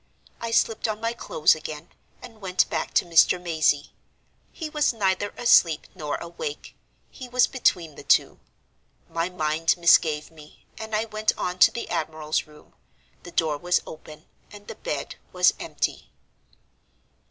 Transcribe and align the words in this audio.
I 0.39 0.49
slipped 0.49 0.87
on 0.87 0.99
my 0.99 1.13
clothes 1.13 1.53
again, 1.53 1.89
and 2.23 2.41
went 2.41 2.67
back 2.71 2.95
to 2.95 3.05
Mr. 3.05 3.39
Mazey. 3.39 3.93
He 4.51 4.67
was 4.67 4.93
neither 4.93 5.29
asleep 5.37 5.85
nor 5.93 6.15
awake—he 6.15 7.29
was 7.29 7.45
between 7.45 7.93
the 7.93 8.03
two. 8.03 8.39
My 9.07 9.29
mind 9.29 9.77
misgave 9.77 10.31
me, 10.31 10.65
and 10.79 10.95
I 10.95 11.05
went 11.05 11.37
on 11.37 11.59
to 11.59 11.71
the 11.71 11.87
admiral's 11.91 12.47
room. 12.47 12.73
The 13.21 13.31
door 13.31 13.59
was 13.59 13.83
open, 13.85 14.25
and 14.51 14.67
the 14.67 14.73
bed 14.73 15.17
was 15.33 15.53
empty. 15.59 16.09